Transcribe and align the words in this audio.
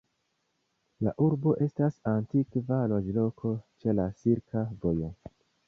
La 1.07 1.11
urbo 1.25 1.53
estas 1.65 1.99
antikva 2.13 2.81
loĝloko 2.95 3.55
ĉe 3.81 3.97
la 4.01 4.09
Silka 4.25 4.69
Vojo. 4.83 5.15